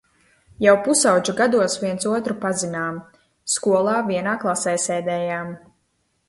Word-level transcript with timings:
Jau 0.65 0.71
pusaudžu 0.85 1.35
gados 1.41 1.75
viens 1.83 2.07
otru 2.13 2.37
pazinām, 2.45 2.97
skolā 3.57 3.95
vienā 4.09 4.35
klasē 4.47 4.75
sēdējām. 4.87 5.55